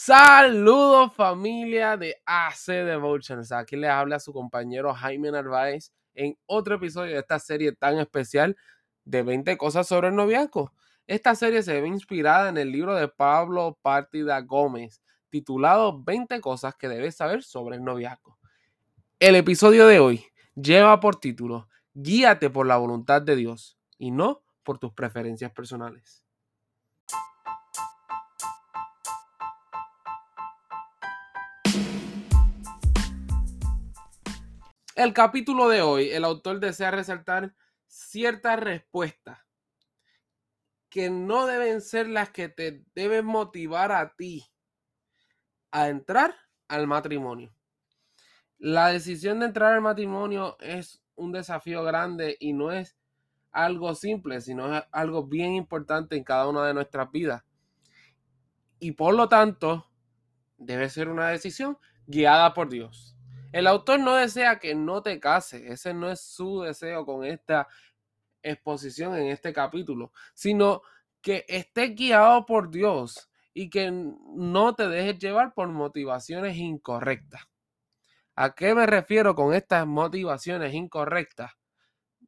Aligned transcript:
Saludos 0.00 1.12
familia 1.12 1.96
de 1.96 2.22
AC 2.24 2.68
Devotions. 2.68 3.50
Aquí 3.50 3.74
les 3.74 3.90
habla 3.90 4.20
su 4.20 4.32
compañero 4.32 4.94
Jaime 4.94 5.32
Narváez 5.32 5.92
en 6.14 6.38
otro 6.46 6.76
episodio 6.76 7.14
de 7.14 7.18
esta 7.18 7.40
serie 7.40 7.72
tan 7.72 7.98
especial 7.98 8.56
de 9.04 9.24
20 9.24 9.58
cosas 9.58 9.88
sobre 9.88 10.06
el 10.06 10.14
noviazgo. 10.14 10.72
Esta 11.08 11.34
serie 11.34 11.64
se 11.64 11.80
ve 11.80 11.88
inspirada 11.88 12.48
en 12.48 12.58
el 12.58 12.70
libro 12.70 12.94
de 12.94 13.08
Pablo 13.08 13.76
Partida 13.82 14.40
Gómez, 14.40 15.02
titulado 15.30 16.00
20 16.00 16.40
cosas 16.40 16.76
que 16.76 16.88
debes 16.88 17.16
saber 17.16 17.42
sobre 17.42 17.74
el 17.74 17.82
noviazgo. 17.82 18.38
El 19.18 19.34
episodio 19.34 19.88
de 19.88 19.98
hoy 19.98 20.24
lleva 20.54 21.00
por 21.00 21.16
título 21.16 21.68
Guíate 21.92 22.50
por 22.50 22.68
la 22.68 22.76
voluntad 22.76 23.20
de 23.20 23.34
Dios 23.34 23.76
y 23.98 24.12
no 24.12 24.44
por 24.62 24.78
tus 24.78 24.92
preferencias 24.92 25.50
personales. 25.50 26.27
El 34.98 35.12
capítulo 35.12 35.68
de 35.68 35.80
hoy, 35.80 36.10
el 36.10 36.24
autor 36.24 36.58
desea 36.58 36.90
resaltar 36.90 37.54
ciertas 37.86 38.58
respuestas 38.58 39.38
que 40.88 41.08
no 41.08 41.46
deben 41.46 41.80
ser 41.82 42.08
las 42.08 42.30
que 42.30 42.48
te 42.48 42.84
deben 42.96 43.24
motivar 43.24 43.92
a 43.92 44.16
ti 44.16 44.44
a 45.70 45.86
entrar 45.86 46.34
al 46.66 46.88
matrimonio. 46.88 47.54
La 48.58 48.88
decisión 48.88 49.38
de 49.38 49.46
entrar 49.46 49.72
al 49.72 49.82
matrimonio 49.82 50.56
es 50.58 51.00
un 51.14 51.30
desafío 51.30 51.84
grande 51.84 52.36
y 52.40 52.52
no 52.52 52.72
es 52.72 52.98
algo 53.52 53.94
simple, 53.94 54.40
sino 54.40 54.78
es 54.78 54.82
algo 54.90 55.28
bien 55.28 55.54
importante 55.54 56.16
en 56.16 56.24
cada 56.24 56.48
una 56.48 56.66
de 56.66 56.74
nuestras 56.74 57.08
vidas. 57.12 57.44
Y 58.80 58.90
por 58.90 59.14
lo 59.14 59.28
tanto, 59.28 59.88
debe 60.56 60.90
ser 60.90 61.08
una 61.08 61.28
decisión 61.28 61.78
guiada 62.08 62.52
por 62.52 62.68
Dios. 62.68 63.14
El 63.52 63.66
autor 63.66 64.00
no 64.00 64.16
desea 64.16 64.58
que 64.58 64.74
no 64.74 65.02
te 65.02 65.18
cases, 65.18 65.62
ese 65.62 65.94
no 65.94 66.10
es 66.10 66.20
su 66.20 66.60
deseo 66.62 67.06
con 67.06 67.24
esta 67.24 67.66
exposición 68.42 69.16
en 69.16 69.28
este 69.28 69.52
capítulo, 69.52 70.12
sino 70.34 70.82
que 71.20 71.44
estés 71.48 71.94
guiado 71.94 72.44
por 72.46 72.70
Dios 72.70 73.30
y 73.54 73.70
que 73.70 73.90
no 73.90 74.74
te 74.74 74.88
dejes 74.88 75.18
llevar 75.18 75.54
por 75.54 75.68
motivaciones 75.68 76.56
incorrectas. 76.56 77.42
¿A 78.36 78.54
qué 78.54 78.74
me 78.74 78.86
refiero 78.86 79.34
con 79.34 79.52
estas 79.54 79.86
motivaciones 79.86 80.72
incorrectas? 80.74 81.52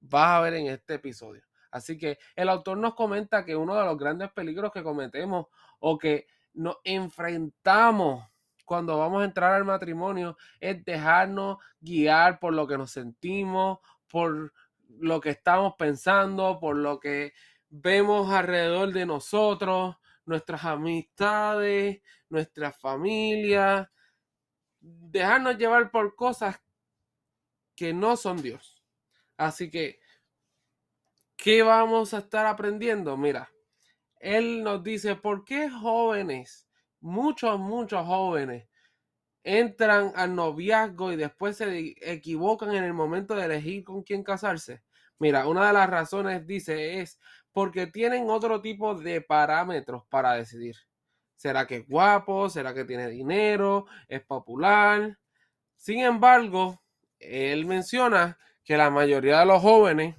Vas 0.01 0.39
a 0.39 0.41
ver 0.41 0.55
en 0.55 0.67
este 0.67 0.95
episodio. 0.95 1.43
Así 1.71 1.97
que 1.97 2.19
el 2.35 2.49
autor 2.49 2.79
nos 2.79 2.95
comenta 2.95 3.45
que 3.45 3.55
uno 3.55 3.77
de 3.77 3.85
los 3.85 3.97
grandes 3.97 4.33
peligros 4.33 4.73
que 4.73 4.83
cometemos 4.83 5.47
o 5.79 5.99
que 5.99 6.27
nos 6.55 6.79
enfrentamos 6.83 8.30
cuando 8.71 8.97
vamos 8.99 9.21
a 9.21 9.25
entrar 9.25 9.55
al 9.55 9.65
matrimonio 9.65 10.37
es 10.61 10.85
dejarnos 10.85 11.59
guiar 11.81 12.39
por 12.39 12.55
lo 12.55 12.69
que 12.69 12.79
nos 12.79 12.93
sentimos, 12.93 13.81
por 14.07 14.53
lo 15.01 15.21
que 15.21 15.31
estamos 15.31 15.75
pensando, 15.77 16.61
por 16.61 16.77
lo 16.77 17.01
que 17.01 17.33
vemos 17.69 18.31
alrededor 18.31 18.93
de 18.93 19.07
nosotros, 19.07 19.97
nuestras 20.25 20.65
amistades, 20.65 22.01
nuestra 22.29 22.71
familia, 22.71 23.91
dejarnos 24.79 25.59
llevar 25.59 25.91
por 25.91 26.15
cosas 26.15 26.63
que 27.75 27.93
no 27.93 28.17
son 28.17 28.41
Dios. 28.41 28.85
Así 29.37 29.69
que, 29.69 29.99
¿qué 31.37 31.63
vamos 31.63 32.15
a 32.15 32.19
estar 32.19 32.47
aprendiendo? 32.47 33.17
Mira, 33.17 33.51
Él 34.21 34.63
nos 34.63 34.85
dice, 34.85 35.17
¿por 35.17 35.45
qué 35.45 35.69
jóvenes 35.69 36.70
muchos, 37.01 37.59
muchos 37.59 38.07
jóvenes 38.07 38.69
entran 39.43 40.13
al 40.17 40.35
noviazgo 40.35 41.13
y 41.13 41.17
después 41.17 41.57
se 41.57 41.95
equivocan 42.01 42.75
en 42.75 42.85
el 42.85 42.93
momento 42.93 43.35
de 43.35 43.47
elegir 43.47 43.85
con 43.85 44.03
quién 44.03 44.23
casarse? 44.23 44.83
Mira, 45.19 45.47
una 45.47 45.67
de 45.67 45.73
las 45.73 45.89
razones, 45.89 46.47
dice, 46.47 47.01
es 47.01 47.19
porque 47.53 47.87
tienen 47.87 48.31
otro 48.31 48.61
tipo 48.61 48.95
de 48.95 49.21
parámetros 49.21 50.05
para 50.09 50.35
decidir. 50.35 50.77
¿Será 51.37 51.67
que 51.67 51.77
es 51.77 51.89
guapo? 51.89 52.49
¿Será 52.49 52.75
que 52.75 52.85
tiene 52.85 53.09
dinero? 53.09 53.87
¿Es 54.09 54.23
popular? 54.23 55.19
Sin 55.77 56.01
embargo, 56.01 56.83
él 57.19 57.67
menciona 57.67 58.39
que 58.65 58.77
la 58.77 58.91
mayoría 58.91 59.41
de 59.41 59.47
los 59.47 59.63
jóvenes 59.63 60.17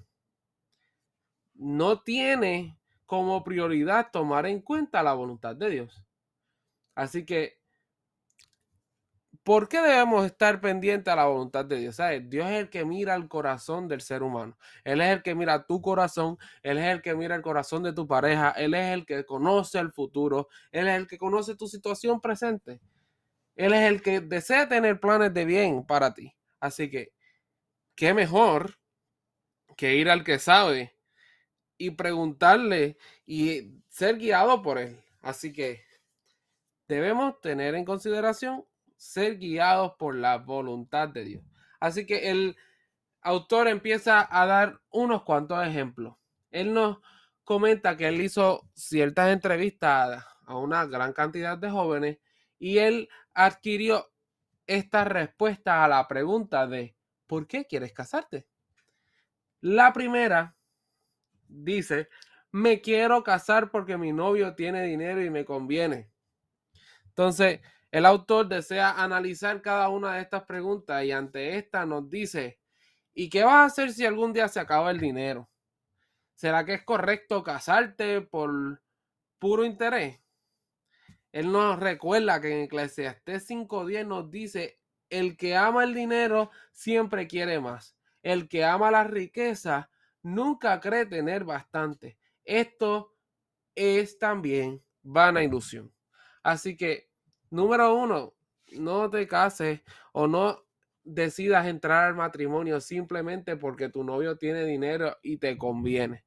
no 1.54 2.02
tiene 2.02 2.78
como 3.06 3.44
prioridad 3.44 4.10
tomar 4.12 4.46
en 4.48 4.62
cuenta 4.62 5.04
la 5.04 5.14
voluntad 5.14 5.56
de 5.56 5.70
Dios. 5.70 6.04
Así 6.96 7.26
que, 7.26 7.60
¿por 9.44 9.68
qué 9.68 9.82
debemos 9.82 10.26
estar 10.26 10.62
pendientes 10.62 11.12
a 11.12 11.16
la 11.16 11.26
voluntad 11.26 11.66
de 11.66 11.78
Dios? 11.78 11.98
Dios 12.24 12.50
es 12.50 12.60
el 12.60 12.70
que 12.70 12.86
mira 12.86 13.16
el 13.16 13.28
corazón 13.28 13.88
del 13.88 14.02
ser 14.02 14.24
humano. 14.24 14.58
Él 14.84 15.02
es 15.02 15.10
el 15.10 15.24
que 15.24 15.36
mira 15.36 15.66
tu 15.66 15.82
corazón. 15.82 16.38
Él 16.62 16.78
es 16.78 16.86
el 16.86 17.02
que 17.02 17.16
mira 17.16 17.36
el 17.36 17.42
corazón 17.42 17.84
de 17.84 17.94
tu 17.94 18.08
pareja. 18.08 18.52
Él 18.52 18.74
es 18.74 18.94
el 18.94 19.06
que 19.06 19.26
conoce 19.26 19.80
el 19.80 19.92
futuro. 19.92 20.48
Él 20.72 20.88
es 20.88 20.96
el 20.96 21.08
que 21.08 21.18
conoce 21.18 21.56
tu 21.56 21.68
situación 21.68 22.22
presente. 22.22 22.82
Él 23.56 23.74
es 23.74 23.90
el 23.90 24.02
que 24.02 24.22
desea 24.22 24.68
tener 24.68 25.00
planes 25.00 25.34
de 25.34 25.46
bien 25.46 25.86
para 25.86 26.14
ti. 26.14 26.36
Así 26.60 26.90
que, 26.90 27.14
¿qué 27.96 28.14
mejor 28.14 28.78
que 29.76 29.96
ir 29.96 30.10
al 30.10 30.24
que 30.24 30.40
sabe 30.40 30.96
y 31.78 31.92
preguntarle 31.92 32.98
y 33.26 33.82
ser 33.90 34.18
guiado 34.18 34.62
por 34.62 34.78
él? 34.78 35.00
Así 35.22 35.52
que 35.52 35.84
debemos 36.92 37.40
tener 37.40 37.74
en 37.76 37.86
consideración 37.86 38.66
ser 38.98 39.38
guiados 39.38 39.94
por 39.98 40.14
la 40.14 40.38
voluntad 40.38 41.08
de 41.08 41.24
Dios. 41.24 41.44
Así 41.80 42.06
que 42.06 42.30
el 42.30 42.58
autor 43.22 43.70
empieza 43.70 44.28
a 44.30 44.46
dar 44.46 44.82
unos 44.90 45.24
cuantos 45.24 45.66
ejemplos. 45.66 46.18
Él 46.52 46.74
nos 46.74 46.98
comenta 47.46 47.96
que 47.96 48.10
él 48.10 48.20
hizo 48.20 48.70
ciertas 48.74 49.32
entrevistas 49.32 50.26
a 50.46 50.58
una 50.58 50.86
gran 50.86 51.14
cantidad 51.14 51.58
de 51.58 51.70
jóvenes 51.70 52.18
y 52.60 52.80
él 52.80 53.08
adquirió 53.34 54.12
esta 54.68 55.06
respuesta 55.06 55.86
a 55.86 55.88
la 55.88 56.06
pregunta 56.10 56.68
de 56.68 56.98
¿por 57.26 57.48
qué 57.48 57.66
quieres 57.66 57.94
casarte? 57.94 58.48
La 59.62 59.94
primera 59.94 60.58
dice, 61.48 62.10
me 62.52 62.82
quiero 62.82 63.24
casar 63.24 63.72
porque 63.72 63.98
mi 63.98 64.12
novio 64.12 64.56
tiene 64.56 64.84
dinero 64.84 65.24
y 65.24 65.30
me 65.30 65.46
conviene. 65.46 66.11
Entonces, 67.12 67.60
el 67.92 68.06
autor 68.06 68.48
desea 68.48 68.92
analizar 69.04 69.62
cada 69.62 69.90
una 69.90 70.16
de 70.16 70.22
estas 70.22 70.44
preguntas 70.44 71.04
y 71.04 71.12
ante 71.12 71.58
esta 71.58 71.86
nos 71.86 72.10
dice, 72.10 72.58
¿y 73.14 73.30
qué 73.30 73.44
vas 73.44 73.56
a 73.56 73.66
hacer 73.66 73.92
si 73.92 74.06
algún 74.06 74.32
día 74.32 74.48
se 74.48 74.62
acaba 74.62 74.92
el 74.92 75.00
dinero? 75.00 75.50
¿Será 76.36 76.64
que 76.64 76.76
es 76.76 76.84
correcto 76.84 77.44
casarte 77.44 78.22
por 78.22 78.82
puro 79.40 79.66
interés? 79.66 80.22
Él 81.34 81.52
nos 81.52 81.78
recuerda 81.80 82.40
que 82.40 82.54
en 82.54 82.64
Eclesiastés 82.64 83.50
5.10 83.50 84.08
nos 84.08 84.32
dice, 84.32 84.80
el 85.10 85.36
que 85.36 85.58
ama 85.58 85.84
el 85.84 85.94
dinero 85.94 86.50
siempre 86.72 87.28
quiere 87.28 87.60
más. 87.60 87.98
El 88.24 88.48
que 88.48 88.64
ama 88.64 88.90
la 88.90 89.04
riqueza 89.04 89.90
nunca 90.22 90.80
cree 90.80 91.06
tener 91.06 91.44
bastante. 91.44 92.18
Esto 92.46 93.14
es 93.76 94.18
también 94.18 94.82
vana 95.04 95.44
ilusión. 95.44 95.94
Así 96.44 96.76
que, 96.76 97.10
número 97.50 97.94
uno, 97.96 98.34
no 98.74 99.10
te 99.10 99.28
cases 99.28 99.82
o 100.12 100.28
no 100.28 100.64
decidas 101.04 101.68
entrar 101.68 102.06
al 102.06 102.16
matrimonio 102.16 102.80
simplemente 102.80 103.56
porque 103.58 103.90
tu 103.90 104.04
novio 104.04 104.38
tiene 104.38 104.66
dinero 104.66 105.18
y 105.22 105.38
te 105.38 105.58
conviene. 105.58 106.24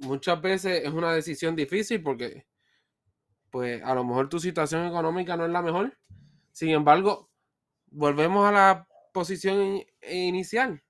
Muchas 0.00 0.40
veces 0.40 0.84
es 0.84 0.92
una 0.92 1.12
decisión 1.12 1.56
difícil 1.56 2.02
porque, 2.02 2.46
pues, 3.50 3.82
a 3.82 3.94
lo 3.94 4.04
mejor 4.04 4.28
tu 4.28 4.38
situación 4.38 4.86
económica 4.86 5.36
no 5.36 5.44
es 5.44 5.50
la 5.50 5.62
mejor. 5.62 5.98
Sin 6.52 6.70
embargo, 6.70 7.30
volvemos 7.86 8.48
a 8.48 8.52
la 8.52 8.88
posición 9.12 9.82
inicial. 10.08 10.82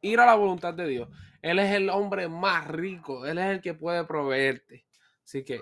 Ir 0.00 0.18
a 0.20 0.26
la 0.26 0.34
voluntad 0.34 0.74
de 0.74 0.88
Dios. 0.88 1.08
Él 1.42 1.58
es 1.58 1.72
el 1.74 1.90
hombre 1.90 2.28
más 2.28 2.66
rico. 2.68 3.26
Él 3.26 3.38
es 3.38 3.46
el 3.46 3.60
que 3.60 3.74
puede 3.74 4.04
proveerte. 4.04 4.86
Así 5.22 5.44
que 5.44 5.60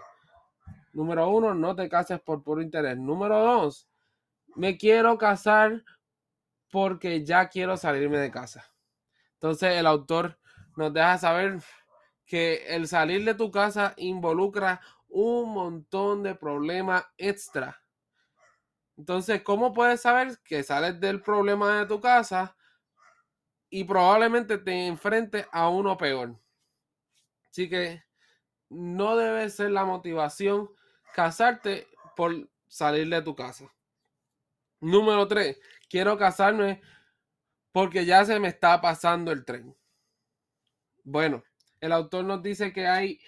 Número 0.93 1.29
uno, 1.29 1.55
no 1.55 1.77
te 1.77 1.89
cases 1.89 2.21
por 2.21 2.43
puro 2.43 2.63
interés. 2.63 2.97
Número 2.97 3.39
dos, 3.39 3.89
me 4.57 4.77
quiero 4.77 5.17
casar 5.19 5.85
porque 6.71 7.25
ya 7.25 7.49
quiero 7.49 7.77
salirme 7.77 8.19
de 8.19 8.31
casa. 8.31 8.65
Entonces 9.35 9.77
el 9.77 9.87
autor 9.87 10.39
nos 10.77 10.93
deja 10.93 11.19
saber 11.19 11.61
que 12.27 12.65
el 12.69 12.87
salir 12.87 13.25
de 13.25 13.35
tu 13.35 13.51
casa 13.51 13.95
involucra 13.97 14.81
un 15.09 15.53
montón 15.53 16.23
de 16.23 16.35
problemas 16.35 17.05
extra. 17.17 17.83
Entonces, 18.97 19.43
¿cómo 19.43 19.73
puedes 19.73 20.03
saber 20.03 20.39
que 20.45 20.63
sales 20.63 21.01
del 21.01 21.23
problema 21.23 21.79
de 21.79 21.87
tu 21.87 22.01
casa 22.01 22.57
y 23.69 23.85
probablemente 23.85 24.59
te 24.59 24.87
enfrentes 24.87 25.47
a 25.53 25.69
uno 25.69 25.97
peor? 25.97 26.39
Así 27.51 27.69
que 27.69 28.05
no 28.69 29.17
debe 29.17 29.49
ser 29.51 29.71
la 29.71 29.85
motivación 29.85 30.71
casarte 31.12 31.89
por 32.17 32.49
salir 32.69 33.09
de 33.09 33.23
tu 33.23 33.35
casa. 33.35 33.73
Número 34.81 35.27
tres, 35.29 35.59
quiero 35.89 36.17
casarme 36.17 36.81
porque 37.73 38.05
ya 38.05 38.25
se 38.25 38.39
me 38.41 38.49
está 38.49 38.81
pasando 38.81 39.33
el 39.33 39.45
tren. 39.45 39.77
Bueno, 41.05 41.43
el 41.81 41.93
autor 41.93 42.25
nos 42.25 42.43
dice 42.43 42.73
que 42.73 42.87
hay 42.87 43.21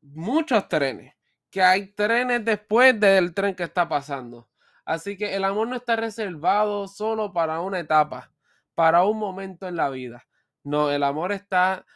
muchos 0.00 0.68
trenes, 0.68 1.14
que 1.50 1.62
hay 1.62 1.88
trenes 1.88 2.44
después 2.44 2.98
del 2.98 3.34
tren 3.34 3.54
que 3.54 3.64
está 3.64 3.88
pasando. 3.88 4.48
Así 4.84 5.16
que 5.16 5.34
el 5.34 5.44
amor 5.44 5.68
no 5.68 5.76
está 5.76 5.96
reservado 5.96 6.86
solo 6.88 7.32
para 7.32 7.60
una 7.60 7.80
etapa, 7.80 8.32
para 8.74 9.04
un 9.04 9.18
momento 9.18 9.66
en 9.66 9.76
la 9.76 9.88
vida. 9.88 10.26
No, 10.62 10.90
el 10.90 11.02
amor 11.02 11.32
está 11.32 11.86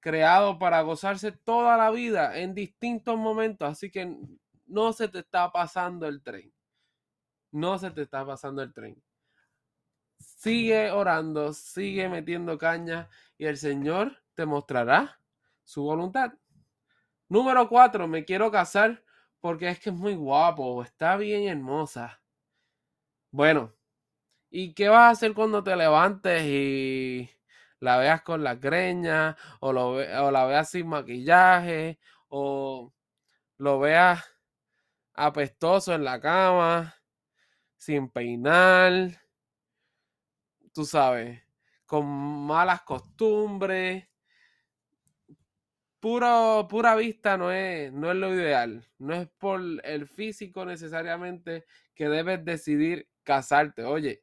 creado 0.00 0.58
para 0.58 0.82
gozarse 0.82 1.32
toda 1.32 1.76
la 1.76 1.90
vida 1.90 2.38
en 2.38 2.54
distintos 2.54 3.16
momentos. 3.16 3.68
Así 3.68 3.90
que 3.90 4.16
no 4.66 4.92
se 4.92 5.08
te 5.08 5.20
está 5.20 5.50
pasando 5.50 6.06
el 6.06 6.22
tren. 6.22 6.52
No 7.52 7.78
se 7.78 7.90
te 7.90 8.02
está 8.02 8.24
pasando 8.26 8.62
el 8.62 8.72
tren. 8.72 9.02
Sigue 10.18 10.90
orando, 10.90 11.52
sigue 11.52 12.08
metiendo 12.08 12.58
caña 12.58 13.08
y 13.38 13.46
el 13.46 13.56
Señor 13.56 14.22
te 14.34 14.46
mostrará 14.46 15.20
su 15.64 15.82
voluntad. 15.82 16.32
Número 17.28 17.68
cuatro, 17.68 18.06
me 18.06 18.24
quiero 18.24 18.50
casar 18.50 19.02
porque 19.40 19.68
es 19.68 19.80
que 19.80 19.90
es 19.90 19.96
muy 19.96 20.14
guapo, 20.14 20.82
está 20.82 21.16
bien 21.16 21.48
hermosa. 21.48 22.20
Bueno, 23.30 23.72
¿y 24.50 24.74
qué 24.74 24.88
vas 24.88 25.00
a 25.00 25.10
hacer 25.10 25.34
cuando 25.34 25.62
te 25.62 25.76
levantes 25.76 26.42
y 26.44 27.30
la 27.80 27.98
veas 27.98 28.22
con 28.22 28.42
la 28.42 28.54
greña 28.54 29.36
o, 29.60 29.70
o 29.70 30.30
la 30.30 30.46
veas 30.46 30.70
sin 30.70 30.88
maquillaje 30.88 31.98
o 32.28 32.92
lo 33.58 33.78
veas 33.78 34.35
apestoso 35.16 35.94
en 35.94 36.04
la 36.04 36.20
cama, 36.20 36.94
sin 37.76 38.10
peinar, 38.10 39.20
tú 40.72 40.84
sabes, 40.84 41.42
con 41.86 42.06
malas 42.46 42.82
costumbres? 42.82 44.06
Puro, 46.00 46.66
pura 46.68 46.94
vista 46.94 47.36
no 47.36 47.50
es, 47.50 47.92
no 47.92 48.10
es 48.10 48.16
lo 48.16 48.32
ideal. 48.32 48.86
No 48.98 49.14
es 49.14 49.28
por 49.38 49.60
el 49.82 50.06
físico 50.06 50.64
necesariamente 50.64 51.64
que 51.94 52.08
debes 52.08 52.44
decidir 52.44 53.08
casarte. 53.24 53.82
Oye, 53.84 54.22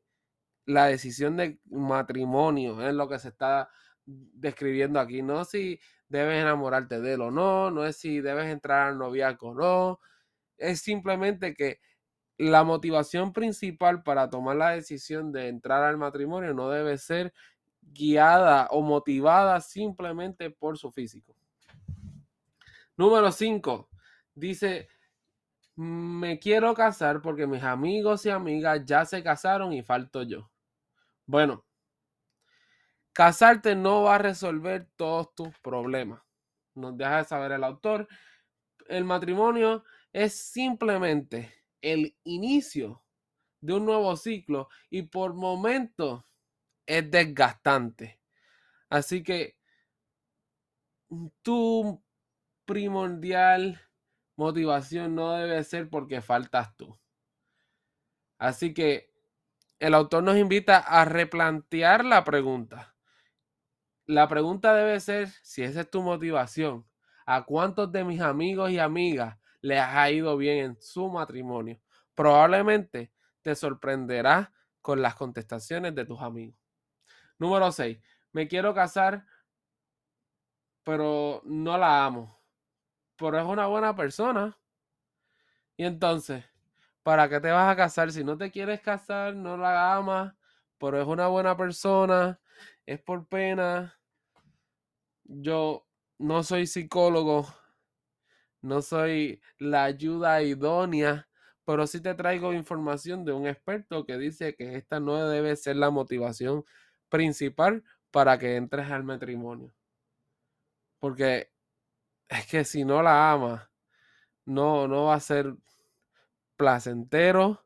la 0.65 0.85
decisión 0.85 1.35
de 1.37 1.59
matrimonio 1.65 2.87
es 2.87 2.93
lo 2.93 3.09
que 3.09 3.19
se 3.19 3.29
está 3.29 3.69
describiendo 4.05 4.99
aquí. 4.99 5.21
No 5.21 5.45
si 5.45 5.79
debes 6.07 6.41
enamorarte 6.41 7.01
de 7.01 7.13
él 7.13 7.21
o 7.21 7.31
no, 7.31 7.71
no 7.71 7.85
es 7.85 7.97
si 7.97 8.21
debes 8.21 8.47
entrar 8.47 8.89
al 8.89 8.97
noviazgo 8.97 9.49
o 9.49 9.55
no. 9.55 9.99
Es 10.57 10.81
simplemente 10.81 11.53
que 11.53 11.79
la 12.37 12.63
motivación 12.63 13.33
principal 13.33 14.03
para 14.03 14.29
tomar 14.29 14.55
la 14.55 14.69
decisión 14.71 15.31
de 15.31 15.47
entrar 15.47 15.83
al 15.83 15.97
matrimonio 15.97 16.53
no 16.53 16.69
debe 16.69 16.97
ser 16.97 17.33
guiada 17.81 18.67
o 18.71 18.81
motivada 18.81 19.59
simplemente 19.61 20.49
por 20.49 20.77
su 20.77 20.91
físico. 20.91 21.35
Número 22.97 23.31
5. 23.31 23.89
Dice, 24.35 24.87
me 25.75 26.39
quiero 26.39 26.73
casar 26.73 27.21
porque 27.21 27.47
mis 27.47 27.63
amigos 27.63 28.25
y 28.25 28.29
amigas 28.29 28.83
ya 28.85 29.05
se 29.05 29.23
casaron 29.23 29.73
y 29.73 29.83
falto 29.83 30.23
yo. 30.23 30.49
Bueno, 31.25 31.65
casarte 33.11 33.75
no 33.75 34.03
va 34.03 34.15
a 34.15 34.19
resolver 34.19 34.87
todos 34.95 35.33
tus 35.35 35.57
problemas. 35.59 36.21
Nos 36.75 36.97
deja 36.97 37.17
de 37.17 37.25
saber 37.25 37.51
el 37.53 37.63
autor. 37.63 38.07
El 38.87 39.05
matrimonio 39.05 39.83
es 40.13 40.35
simplemente 40.35 41.53
el 41.81 42.15
inicio 42.23 43.03
de 43.59 43.73
un 43.73 43.85
nuevo 43.85 44.15
ciclo 44.15 44.69
y 44.89 45.01
por 45.03 45.33
momentos 45.33 46.23
es 46.85 47.09
desgastante. 47.09 48.19
Así 48.89 49.23
que 49.23 49.57
tu 51.41 52.03
primordial 52.65 53.81
motivación 54.35 55.15
no 55.15 55.33
debe 55.33 55.63
ser 55.63 55.89
porque 55.89 56.21
faltas 56.21 56.75
tú. 56.77 56.97
Así 58.37 58.73
que 58.73 59.11
el 59.79 59.93
autor 59.93 60.23
nos 60.23 60.37
invita 60.37 60.77
a 60.77 61.05
replantear 61.05 62.05
la 62.05 62.23
pregunta. 62.23 62.95
La 64.05 64.27
pregunta 64.27 64.73
debe 64.73 64.99
ser, 64.99 65.29
si 65.41 65.63
esa 65.63 65.81
es 65.81 65.89
tu 65.89 66.01
motivación, 66.01 66.85
¿a 67.25 67.45
cuántos 67.45 67.91
de 67.91 68.03
mis 68.03 68.21
amigos 68.21 68.71
y 68.71 68.79
amigas 68.79 69.37
les 69.63 69.79
ha 69.79 70.11
ido 70.11 70.37
bien 70.37 70.57
en 70.63 70.77
su 70.79 71.09
matrimonio? 71.09 71.81
Probablemente 72.13 73.11
te 73.41 73.55
sorprenderá 73.55 74.53
con 74.83 75.01
las 75.01 75.15
contestaciones 75.15 75.95
de 75.95 76.05
tus 76.05 76.21
amigos. 76.21 76.59
Número 77.39 77.71
6. 77.71 77.97
Me 78.31 78.47
quiero 78.47 78.75
casar, 78.75 79.25
pero 80.83 81.41
no 81.45 81.75
la 81.79 82.05
amo 82.05 82.43
pero 83.23 83.39
es 83.39 83.45
una 83.45 83.67
buena 83.67 83.95
persona. 83.95 84.57
Y 85.77 85.85
entonces, 85.85 86.43
¿para 87.03 87.29
qué 87.29 87.39
te 87.39 87.51
vas 87.51 87.71
a 87.71 87.75
casar? 87.75 88.11
Si 88.11 88.23
no 88.23 88.37
te 88.37 88.51
quieres 88.51 88.81
casar, 88.81 89.35
no 89.35 89.57
la 89.57 89.95
amas, 89.95 90.33
pero 90.77 91.01
es 91.01 91.07
una 91.07 91.27
buena 91.27 91.55
persona, 91.55 92.39
es 92.85 92.99
por 93.01 93.27
pena. 93.27 93.97
Yo 95.23 95.87
no 96.17 96.43
soy 96.43 96.67
psicólogo, 96.67 97.47
no 98.63 98.81
soy 98.81 99.41
la 99.59 99.83
ayuda 99.83 100.41
idónea, 100.41 101.27
pero 101.65 101.85
sí 101.85 102.01
te 102.01 102.15
traigo 102.15 102.53
información 102.53 103.25
de 103.25 103.33
un 103.33 103.45
experto 103.45 104.05
que 104.05 104.17
dice 104.17 104.55
que 104.55 104.75
esta 104.75 104.99
no 104.99 105.27
debe 105.27 105.55
ser 105.57 105.75
la 105.75 105.89
motivación 105.89 106.65
principal 107.09 107.83
para 108.09 108.39
que 108.39 108.55
entres 108.55 108.89
al 108.89 109.03
matrimonio. 109.03 109.73
Porque 110.99 111.51
es 112.29 112.47
que 112.47 112.63
si 112.63 112.85
no 112.85 113.03
la 113.03 113.33
amas, 113.33 113.69
no, 114.45 114.87
no 114.87 115.05
va 115.05 115.15
a 115.15 115.19
ser 115.19 115.55
placentero, 116.55 117.65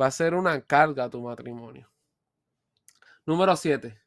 va 0.00 0.06
a 0.06 0.10
ser 0.12 0.34
una 0.34 0.60
carga 0.62 1.04
a 1.04 1.10
tu 1.10 1.20
matrimonio. 1.20 1.90
Número 3.26 3.56
7. 3.56 4.00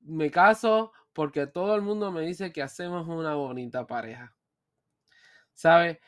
Me 0.00 0.30
caso 0.30 0.92
porque 1.12 1.46
todo 1.46 1.76
el 1.76 1.82
mundo 1.82 2.10
me 2.10 2.22
dice 2.22 2.50
que 2.50 2.62
hacemos 2.62 3.06
una 3.06 3.34
bonita 3.34 3.86
pareja. 3.86 4.34
¿Sabe? 5.54 6.00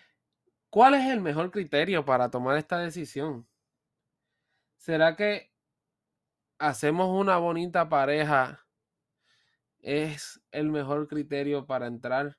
¿Cuál 0.71 0.95
es 0.95 1.07
el 1.11 1.21
mejor 1.21 1.51
criterio 1.51 2.05
para 2.05 2.31
tomar 2.31 2.57
esta 2.57 2.79
decisión? 2.79 3.47
¿Será 4.77 5.17
que 5.17 5.53
hacemos 6.59 7.09
una 7.09 7.39
bonita 7.39 7.89
pareja 7.89 8.65
es 9.81 10.41
el 10.51 10.71
mejor 10.71 11.09
criterio 11.09 11.67
para 11.67 11.87
entrar 11.87 12.39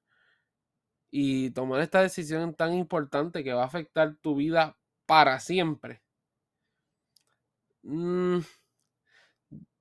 y 1.11 1.51
tomar 1.51 1.81
esta 1.81 2.01
decisión 2.01 2.55
tan 2.55 2.73
importante 2.73 3.43
que 3.43 3.53
va 3.53 3.63
a 3.63 3.67
afectar 3.67 4.15
tu 4.17 4.35
vida 4.35 4.77
para 5.05 5.39
siempre. 5.39 6.01
Mm, 7.83 8.39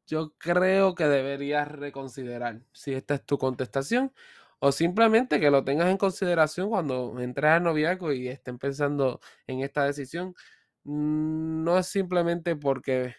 yo 0.06 0.34
creo 0.38 0.94
que 0.94 1.06
deberías 1.06 1.66
reconsiderar 1.66 2.60
si 2.72 2.92
esta 2.92 3.14
es 3.14 3.24
tu 3.24 3.38
contestación 3.38 4.12
o 4.64 4.72
simplemente 4.72 5.38
que 5.40 5.50
lo 5.50 5.62
tengas 5.62 5.90
en 5.90 5.98
consideración 5.98 6.70
cuando 6.70 7.20
entres 7.20 7.50
al 7.50 7.64
noviazgo 7.64 8.14
y 8.14 8.28
estén 8.28 8.58
pensando 8.58 9.20
en 9.46 9.60
esta 9.60 9.84
decisión. 9.84 10.34
Mm, 10.84 11.64
no 11.64 11.76
es 11.78 11.86
simplemente 11.86 12.56
porque 12.56 13.14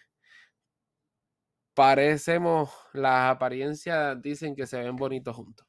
parecemos, 1.75 2.71
las 2.93 3.29
apariencias 3.31 4.19
dicen 4.21 4.55
que 4.55 4.65
se 4.65 4.79
ven 4.79 4.95
bonitos 4.95 5.35
juntos. 5.35 5.67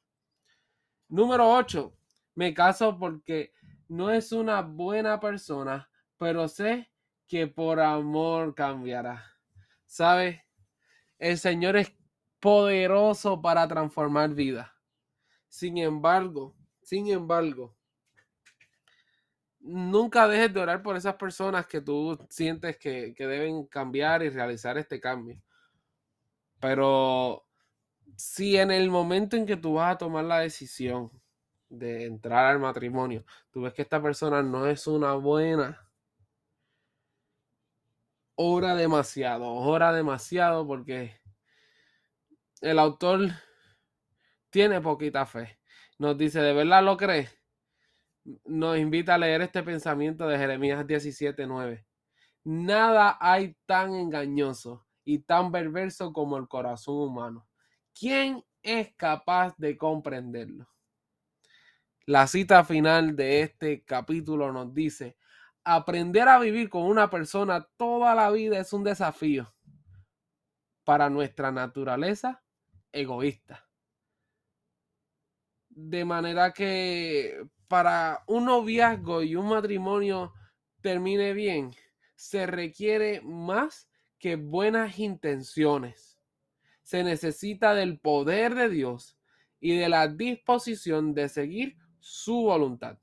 Número 1.09 1.47
8 1.47 1.93
me 2.33 2.55
caso 2.55 2.97
porque 2.97 3.53
no 3.87 4.09
es 4.09 4.31
una 4.31 4.61
buena 4.61 5.19
persona, 5.19 5.91
pero 6.17 6.47
sé 6.47 6.91
que 7.27 7.45
por 7.45 7.79
amor 7.79 8.55
cambiará. 8.55 9.23
¿Sabes? 9.85 10.41
El 11.19 11.37
Señor 11.37 11.77
es 11.77 11.93
poderoso 12.39 13.41
para 13.43 13.67
transformar 13.67 14.31
vida. 14.33 14.76
Sin 15.47 15.77
embargo, 15.77 16.55
sin 16.81 17.07
embargo, 17.07 17.75
nunca 19.59 20.27
dejes 20.27 20.53
de 20.53 20.59
orar 20.59 20.81
por 20.81 20.95
esas 20.95 21.15
personas 21.15 21.67
que 21.67 21.81
tú 21.81 22.17
sientes 22.29 22.77
que, 22.77 23.13
que 23.15 23.27
deben 23.27 23.65
cambiar 23.65 24.23
y 24.23 24.29
realizar 24.29 24.77
este 24.77 24.99
cambio. 24.99 25.41
Pero 26.59 27.45
si 28.15 28.57
en 28.57 28.71
el 28.71 28.89
momento 28.89 29.35
en 29.35 29.45
que 29.45 29.57
tú 29.57 29.73
vas 29.73 29.95
a 29.95 29.97
tomar 29.97 30.25
la 30.25 30.39
decisión 30.39 31.11
de 31.69 32.05
entrar 32.05 32.45
al 32.45 32.59
matrimonio, 32.59 33.25
tú 33.51 33.61
ves 33.61 33.73
que 33.73 33.81
esta 33.81 34.01
persona 34.01 34.41
no 34.41 34.67
es 34.67 34.87
una 34.87 35.13
buena, 35.13 35.87
ora 38.35 38.75
demasiado, 38.75 39.45
ora 39.45 39.91
demasiado 39.91 40.65
porque 40.65 41.19
el 42.61 42.79
autor 42.79 43.29
tiene 44.57 44.81
poquita 44.81 45.23
fe. 45.27 45.59
Nos 45.99 46.17
dice, 46.17 46.39
¿de 46.41 46.51
verdad 46.51 46.81
lo 46.81 46.97
crees? 46.97 47.31
nos 48.43 48.79
invita 48.79 49.13
a 49.13 49.19
leer 49.19 49.43
este 49.43 49.61
pensamiento 49.61 50.27
de 50.27 50.35
Jeremías 50.35 50.83
17:9. 50.87 51.85
Nada 52.43 53.19
hay 53.21 53.55
tan 53.67 53.93
engañoso 53.93 54.87
y 55.05 55.19
tan 55.19 55.51
perverso 55.51 56.11
como 56.11 56.37
el 56.37 56.47
corazón 56.47 56.95
humano. 56.95 57.47
¿Quién 57.93 58.43
es 58.63 58.95
capaz 58.95 59.53
de 59.59 59.77
comprenderlo? 59.77 60.67
La 62.07 62.25
cita 62.25 62.65
final 62.65 63.15
de 63.15 63.41
este 63.41 63.83
capítulo 63.85 64.51
nos 64.51 64.73
dice, 64.73 65.19
aprender 65.63 66.27
a 66.27 66.39
vivir 66.39 66.71
con 66.71 66.81
una 66.81 67.11
persona 67.11 67.69
toda 67.77 68.15
la 68.15 68.31
vida 68.31 68.57
es 68.57 68.73
un 68.73 68.83
desafío 68.83 69.53
para 70.83 71.11
nuestra 71.11 71.51
naturaleza 71.51 72.43
egoísta. 72.91 73.66
De 75.79 76.05
manera 76.05 76.53
que 76.53 77.39
para 77.67 78.23
un 78.25 78.45
noviazgo 78.45 79.21
y 79.21 79.35
un 79.35 79.49
matrimonio 79.49 80.33
termine 80.81 81.33
bien, 81.33 81.69
se 82.15 82.47
requiere 82.47 83.21
más 83.21 83.87
que 84.17 84.37
buenas 84.37 84.97
intenciones. 84.97 86.19
Se 86.81 87.03
necesita 87.03 87.75
del 87.75 87.99
poder 87.99 88.55
de 88.55 88.69
Dios 88.69 89.19
y 89.59 89.77
de 89.77 89.87
la 89.87 90.07
disposición 90.07 91.13
de 91.13 91.29
seguir 91.29 91.77
su 91.99 92.41
voluntad. 92.41 92.97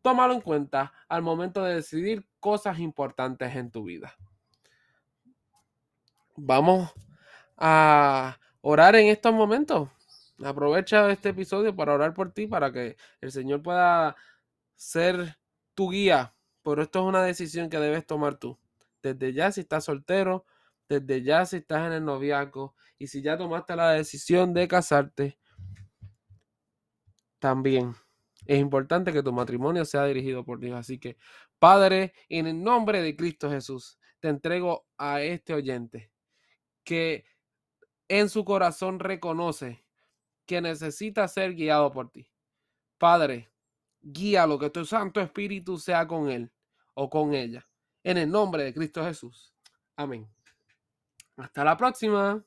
Tómalo 0.00 0.34
en 0.34 0.40
cuenta 0.40 0.92
al 1.08 1.22
momento 1.22 1.64
de 1.64 1.74
decidir 1.74 2.28
cosas 2.38 2.78
importantes 2.78 3.56
en 3.56 3.72
tu 3.72 3.82
vida. 3.82 4.14
Vamos 6.36 6.92
a 7.56 8.38
orar 8.60 8.94
en 8.94 9.08
estos 9.08 9.34
momentos. 9.34 9.88
Aprovecha 10.44 11.10
este 11.10 11.30
episodio 11.30 11.74
para 11.74 11.94
orar 11.94 12.14
por 12.14 12.32
ti, 12.32 12.46
para 12.46 12.72
que 12.72 12.96
el 13.20 13.32
Señor 13.32 13.62
pueda 13.62 14.16
ser 14.76 15.36
tu 15.74 15.90
guía. 15.90 16.34
Pero 16.62 16.82
esto 16.82 17.00
es 17.00 17.04
una 17.06 17.22
decisión 17.22 17.68
que 17.68 17.78
debes 17.78 18.06
tomar 18.06 18.36
tú. 18.36 18.58
Desde 19.02 19.32
ya 19.32 19.50
si 19.50 19.62
estás 19.62 19.84
soltero, 19.84 20.44
desde 20.88 21.22
ya 21.22 21.44
si 21.44 21.56
estás 21.56 21.86
en 21.86 21.92
el 21.92 22.04
noviazgo 22.04 22.74
y 22.98 23.08
si 23.08 23.22
ya 23.22 23.36
tomaste 23.36 23.76
la 23.76 23.90
decisión 23.92 24.54
de 24.54 24.68
casarte, 24.68 25.38
también 27.38 27.94
es 28.46 28.58
importante 28.58 29.12
que 29.12 29.22
tu 29.22 29.32
matrimonio 29.32 29.84
sea 29.84 30.04
dirigido 30.04 30.44
por 30.44 30.60
Dios. 30.60 30.78
Así 30.78 30.98
que, 30.98 31.16
Padre, 31.58 32.14
en 32.28 32.46
el 32.46 32.62
nombre 32.62 33.02
de 33.02 33.16
Cristo 33.16 33.50
Jesús, 33.50 33.98
te 34.20 34.28
entrego 34.28 34.86
a 34.96 35.20
este 35.20 35.54
oyente 35.54 36.10
que 36.84 37.24
en 38.08 38.28
su 38.28 38.44
corazón 38.44 39.00
reconoce 39.00 39.84
que 40.48 40.62
necesita 40.62 41.28
ser 41.28 41.54
guiado 41.54 41.92
por 41.92 42.10
ti. 42.10 42.26
Padre, 42.96 43.52
guíalo, 44.00 44.58
que 44.58 44.70
tu 44.70 44.82
Santo 44.86 45.20
Espíritu 45.20 45.76
sea 45.76 46.06
con 46.08 46.30
él 46.30 46.50
o 46.94 47.10
con 47.10 47.34
ella. 47.34 47.68
En 48.02 48.16
el 48.16 48.30
nombre 48.30 48.64
de 48.64 48.72
Cristo 48.72 49.04
Jesús. 49.04 49.54
Amén. 49.94 50.26
Hasta 51.36 51.62
la 51.62 51.76
próxima. 51.76 52.42